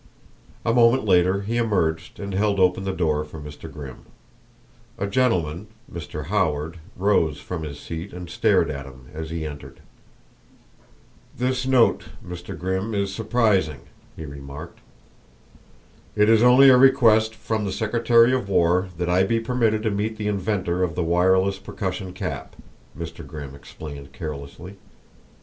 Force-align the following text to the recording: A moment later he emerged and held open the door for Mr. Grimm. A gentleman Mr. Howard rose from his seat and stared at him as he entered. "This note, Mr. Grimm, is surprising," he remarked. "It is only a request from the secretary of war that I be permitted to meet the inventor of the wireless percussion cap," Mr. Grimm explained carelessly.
A 0.65 0.73
moment 0.73 1.05
later 1.05 1.41
he 1.43 1.57
emerged 1.57 2.19
and 2.19 2.33
held 2.33 2.59
open 2.59 2.85
the 2.85 2.91
door 2.91 3.23
for 3.23 3.39
Mr. 3.39 3.71
Grimm. 3.71 4.07
A 4.97 5.05
gentleman 5.05 5.67
Mr. 5.93 6.25
Howard 6.25 6.77
rose 6.97 7.39
from 7.39 7.61
his 7.61 7.79
seat 7.79 8.11
and 8.11 8.27
stared 8.27 8.71
at 8.71 8.87
him 8.87 9.09
as 9.13 9.29
he 9.29 9.45
entered. 9.45 9.79
"This 11.37 11.67
note, 11.67 12.05
Mr. 12.27 12.57
Grimm, 12.57 12.95
is 12.95 13.13
surprising," 13.13 13.81
he 14.15 14.25
remarked. 14.25 14.79
"It 16.15 16.29
is 16.29 16.41
only 16.41 16.69
a 16.69 16.77
request 16.77 17.35
from 17.35 17.65
the 17.65 17.71
secretary 17.71 18.33
of 18.33 18.49
war 18.49 18.87
that 18.97 19.07
I 19.07 19.21
be 19.21 19.39
permitted 19.39 19.83
to 19.83 19.91
meet 19.91 20.17
the 20.17 20.27
inventor 20.27 20.81
of 20.81 20.95
the 20.95 21.03
wireless 21.03 21.59
percussion 21.59 22.11
cap," 22.11 22.55
Mr. 22.97 23.23
Grimm 23.23 23.53
explained 23.53 24.13
carelessly. 24.13 24.77